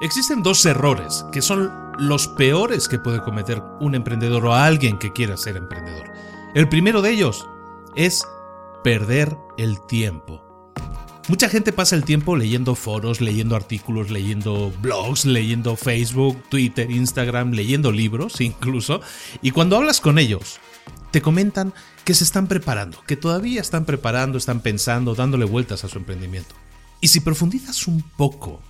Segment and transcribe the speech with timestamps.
[0.00, 5.12] Existen dos errores que son los peores que puede cometer un emprendedor o alguien que
[5.12, 6.12] quiera ser emprendedor.
[6.54, 7.48] El primero de ellos
[7.96, 8.22] es
[8.84, 10.72] perder el tiempo.
[11.26, 17.50] Mucha gente pasa el tiempo leyendo foros, leyendo artículos, leyendo blogs, leyendo Facebook, Twitter, Instagram,
[17.50, 19.00] leyendo libros incluso,
[19.42, 20.60] y cuando hablas con ellos,
[21.10, 25.88] te comentan que se están preparando, que todavía están preparando, están pensando, dándole vueltas a
[25.88, 26.54] su emprendimiento.
[27.00, 28.60] Y si profundizas un poco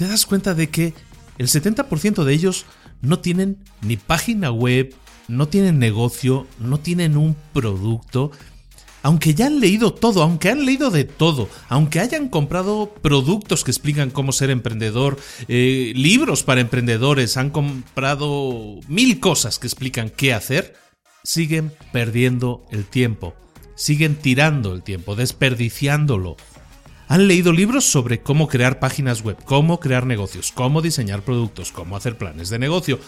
[0.00, 0.94] te das cuenta de que
[1.36, 2.64] el 70% de ellos
[3.02, 4.94] no tienen ni página web,
[5.28, 8.30] no tienen negocio, no tienen un producto.
[9.02, 13.72] Aunque ya han leído todo, aunque han leído de todo, aunque hayan comprado productos que
[13.72, 15.18] explican cómo ser emprendedor,
[15.48, 20.76] eh, libros para emprendedores, han comprado mil cosas que explican qué hacer,
[21.24, 23.34] siguen perdiendo el tiempo,
[23.74, 26.38] siguen tirando el tiempo, desperdiciándolo
[27.10, 31.96] han leído libros sobre cómo crear páginas web, cómo crear negocios, cómo diseñar productos, cómo
[31.96, 33.00] hacer planes de negocio,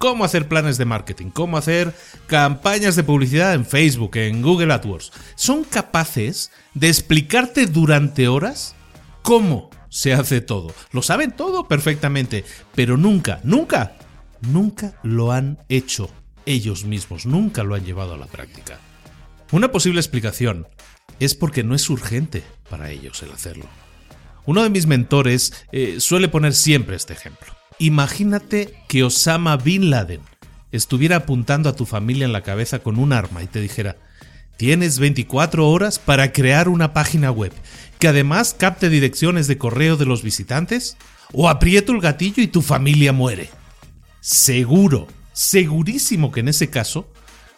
[0.00, 1.94] cómo hacer planes de marketing, cómo hacer
[2.26, 5.12] campañas de publicidad en Facebook, en Google AdWords.
[5.36, 8.74] Son capaces de explicarte durante horas
[9.22, 10.74] cómo se hace todo.
[10.90, 12.44] Lo saben todo perfectamente,
[12.74, 13.92] pero nunca, nunca,
[14.40, 16.10] nunca lo han hecho
[16.44, 18.80] ellos mismos, nunca lo han llevado a la práctica.
[19.52, 20.66] Una posible explicación
[21.20, 23.66] es porque no es urgente para ellos el hacerlo.
[24.46, 27.54] Uno de mis mentores eh, suele poner siempre este ejemplo.
[27.78, 30.20] Imagínate que Osama Bin Laden
[30.70, 33.96] estuviera apuntando a tu familia en la cabeza con un arma y te dijera,
[34.56, 37.52] tienes 24 horas para crear una página web
[37.98, 40.96] que además capte direcciones de correo de los visitantes
[41.32, 43.50] o aprieto el gatillo y tu familia muere.
[44.20, 47.10] Seguro, segurísimo que en ese caso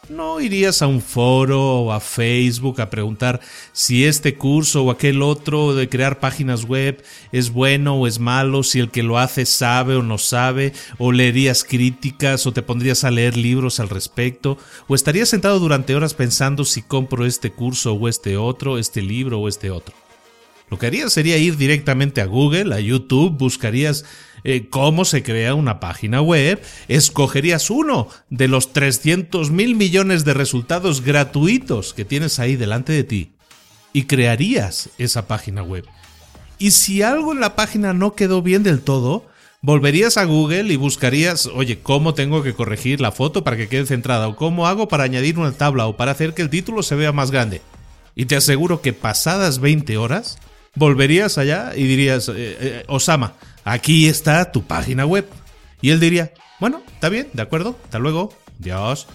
[0.08, 3.40] no irías a un foro o a Facebook a preguntar
[3.72, 7.02] si este curso o aquel otro de crear páginas web
[7.32, 11.12] es bueno o es malo, si el que lo hace sabe o no sabe, o
[11.12, 14.58] leerías críticas o te pondrías a leer libros al respecto,
[14.88, 19.40] o estarías sentado durante horas pensando si compro este curso o este otro, este libro
[19.40, 20.05] o este otro.
[20.68, 24.04] Lo que harías sería ir directamente a Google, a YouTube, buscarías
[24.42, 30.34] eh, cómo se crea una página web, escogerías uno de los 300 mil millones de
[30.34, 33.32] resultados gratuitos que tienes ahí delante de ti
[33.92, 35.84] y crearías esa página web.
[36.58, 39.26] Y si algo en la página no quedó bien del todo,
[39.62, 43.86] volverías a Google y buscarías, oye, ¿cómo tengo que corregir la foto para que quede
[43.86, 44.28] centrada?
[44.28, 47.12] ¿O cómo hago para añadir una tabla o para hacer que el título se vea
[47.12, 47.62] más grande?
[48.14, 50.38] Y te aseguro que pasadas 20 horas,
[50.76, 53.34] volverías allá y dirías, eh, eh, Osama,
[53.64, 55.26] aquí está tu página web.
[55.82, 59.08] Y él diría, bueno, está bien, de acuerdo, hasta luego, Dios.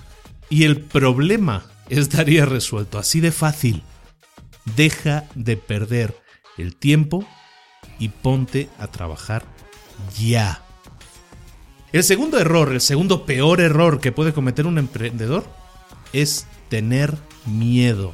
[0.50, 3.84] Y el problema estaría resuelto así de fácil.
[4.76, 6.16] Deja de perder
[6.58, 7.26] el tiempo
[7.98, 9.44] y ponte a trabajar
[10.20, 10.64] ya.
[11.92, 15.46] El segundo error, el segundo peor error que puede cometer un emprendedor
[16.14, 18.14] es tener miedo.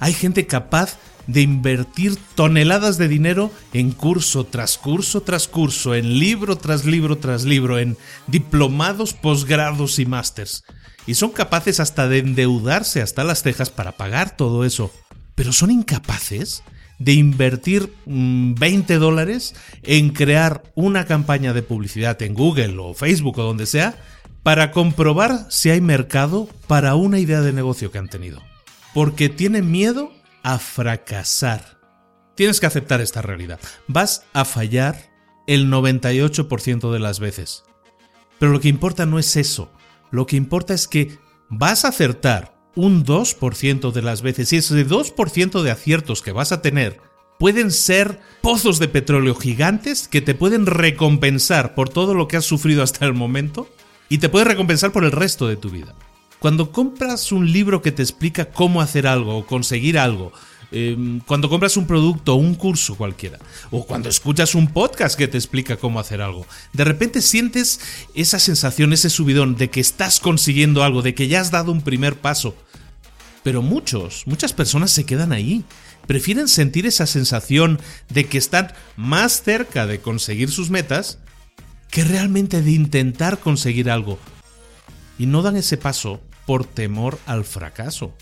[0.00, 6.18] Hay gente capaz de invertir toneladas de dinero en curso tras curso tras curso, en
[6.18, 7.96] libro tras libro tras libro, en
[8.26, 10.64] diplomados, posgrados y másters.
[11.06, 14.90] Y son capaces hasta de endeudarse hasta las cejas para pagar todo eso.
[15.34, 16.62] Pero son incapaces
[16.98, 23.38] de invertir 20 mm, dólares en crear una campaña de publicidad en Google o Facebook
[23.38, 23.94] o donde sea
[24.42, 28.42] para comprobar si hay mercado para una idea de negocio que han tenido.
[28.94, 30.12] Porque tienen miedo
[30.46, 31.80] a fracasar.
[32.36, 33.58] Tienes que aceptar esta realidad.
[33.88, 35.10] Vas a fallar
[35.48, 37.64] el 98% de las veces.
[38.38, 39.72] Pero lo que importa no es eso.
[40.12, 44.52] Lo que importa es que vas a acertar un 2% de las veces.
[44.52, 47.00] Y ese 2% de aciertos que vas a tener
[47.40, 52.44] pueden ser pozos de petróleo gigantes que te pueden recompensar por todo lo que has
[52.44, 53.68] sufrido hasta el momento
[54.08, 55.96] y te puede recompensar por el resto de tu vida.
[56.38, 60.32] Cuando compras un libro que te explica cómo hacer algo o conseguir algo,
[60.70, 63.38] em, cuando compras un producto o un curso cualquiera,
[63.70, 67.80] o cuando escuchas un podcast que te explica cómo hacer algo, de repente sientes
[68.14, 71.80] esa sensación, ese subidón de que estás consiguiendo algo, de que ya has dado un
[71.80, 72.54] primer paso.
[73.42, 75.64] Pero muchos, muchas personas se quedan ahí.
[76.06, 77.80] Prefieren sentir esa sensación
[78.10, 81.18] de que están más cerca de conseguir sus metas
[81.90, 84.18] que realmente de intentar conseguir algo
[85.18, 88.14] y no dan ese paso por temor al fracaso.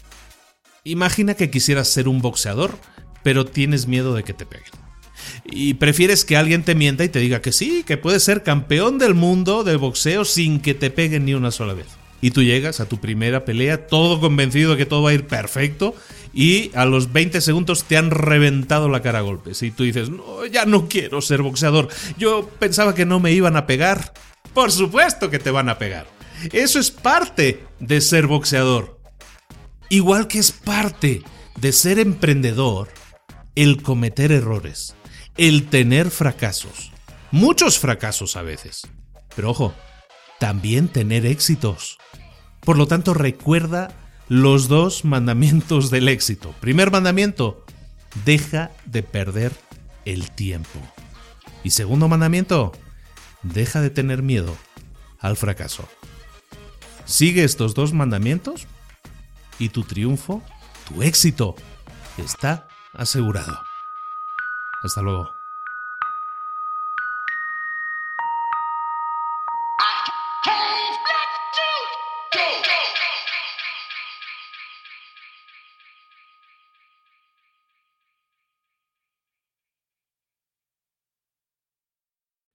[0.85, 2.79] Imagina que quisieras ser un boxeador,
[3.23, 4.71] pero tienes miedo de que te peguen.
[5.45, 8.99] Y prefieres que alguien te mienta y te diga que sí, que puedes ser campeón
[8.99, 11.87] del mundo del boxeo sin que te peguen ni una sola vez.
[12.21, 15.27] Y tú llegas a tu primera pelea todo convencido de que todo va a ir
[15.27, 15.95] perfecto
[16.33, 19.63] y a los 20 segundos te han reventado la cara a golpes.
[19.63, 21.89] Y tú dices, no, ya no quiero ser boxeador.
[22.19, 24.13] Yo pensaba que no me iban a pegar.
[24.53, 26.14] Por supuesto que te van a pegar.
[26.53, 29.01] Eso es parte de ser boxeador.
[29.89, 31.23] Igual que es parte
[31.57, 32.89] de ser emprendedor
[33.55, 34.95] el cometer errores,
[35.37, 36.93] el tener fracasos.
[37.31, 38.83] Muchos fracasos a veces.
[39.35, 39.75] Pero ojo,
[40.39, 41.99] también tener éxitos.
[42.61, 43.93] Por lo tanto, recuerda
[44.29, 46.55] los dos mandamientos del éxito.
[46.61, 47.65] Primer mandamiento,
[48.25, 49.53] deja de perder
[50.05, 50.81] el tiempo.
[51.63, 52.73] Y segundo mandamiento,
[53.43, 54.57] deja de tener miedo
[55.19, 55.89] al fracaso.
[57.05, 58.67] Sigue estos dos mandamientos
[59.59, 60.43] y tu triunfo,
[60.89, 61.55] tu éxito,
[62.17, 63.59] está asegurado.
[64.83, 65.44] Hasta luego.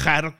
[0.00, 0.39] viajar